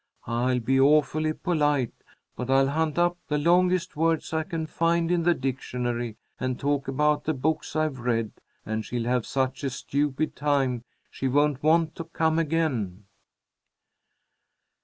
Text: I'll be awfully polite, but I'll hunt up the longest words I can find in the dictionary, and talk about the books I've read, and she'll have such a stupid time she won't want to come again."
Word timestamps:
I'll 0.25 0.59
be 0.59 0.79
awfully 0.79 1.31
polite, 1.31 1.93
but 2.35 2.49
I'll 2.49 2.69
hunt 2.69 2.97
up 2.97 3.19
the 3.27 3.37
longest 3.37 3.95
words 3.95 4.33
I 4.33 4.41
can 4.41 4.65
find 4.65 5.11
in 5.11 5.21
the 5.21 5.35
dictionary, 5.35 6.17
and 6.39 6.59
talk 6.59 6.87
about 6.87 7.23
the 7.25 7.35
books 7.35 7.75
I've 7.75 7.99
read, 7.99 8.31
and 8.65 8.83
she'll 8.83 9.05
have 9.05 9.27
such 9.27 9.63
a 9.63 9.69
stupid 9.69 10.35
time 10.35 10.83
she 11.11 11.27
won't 11.27 11.61
want 11.61 11.93
to 11.97 12.05
come 12.05 12.39
again." 12.39 13.05